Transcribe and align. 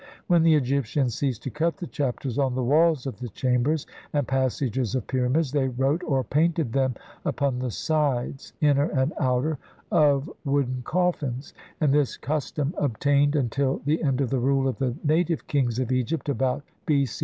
When 0.25 0.41
the 0.41 0.55
Egyptians 0.55 1.13
ceased 1.13 1.43
to 1.43 1.51
cut 1.51 1.77
the 1.77 1.85
Chapters 1.85 2.39
on 2.39 2.55
the 2.55 2.63
walls 2.63 3.05
of 3.05 3.19
the 3.19 3.29
chambers 3.29 3.85
and 4.13 4.27
passages 4.27 4.95
of 4.95 5.05
pyramids, 5.05 5.51
they 5.51 5.67
wrote 5.67 6.01
or 6.07 6.23
painted 6.23 6.73
them 6.73 6.95
upon 7.23 7.59
the 7.59 7.69
sides, 7.69 8.51
inner 8.61 8.89
and 8.89 9.13
outer, 9.19 9.59
of 9.91 10.27
wooden 10.43 10.81
coffins, 10.85 11.53
and 11.79 11.93
this 11.93 12.17
custom 12.17 12.73
obtained 12.79 13.35
until 13.35 13.79
the 13.85 14.01
end 14.01 14.21
of 14.21 14.31
the 14.31 14.39
rule 14.39 14.67
of 14.67 14.79
the 14.79 14.95
native 15.03 15.45
kings 15.45 15.77
of 15.77 15.91
Egypt, 15.91 16.29
about 16.29 16.63
B. 16.87 17.05
C. 17.05 17.19